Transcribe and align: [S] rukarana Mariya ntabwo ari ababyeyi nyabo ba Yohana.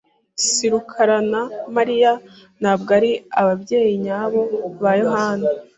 [S] 0.45 0.51
rukarana 0.71 1.41
Mariya 1.75 2.11
ntabwo 2.59 2.89
ari 2.97 3.11
ababyeyi 3.41 3.93
nyabo 4.05 4.41
ba 4.81 4.91
Yohana. 5.01 5.47